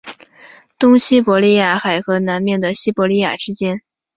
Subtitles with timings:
[0.79, 3.83] 东西伯利亚海和南面的西伯利亚之间。